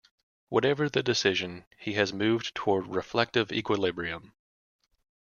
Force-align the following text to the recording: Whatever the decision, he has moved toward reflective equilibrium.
Whatever 0.49 0.89
the 0.89 1.03
decision, 1.03 1.65
he 1.77 1.93
has 1.93 2.11
moved 2.11 2.55
toward 2.55 2.87
reflective 2.87 3.51
equilibrium. 3.51 4.33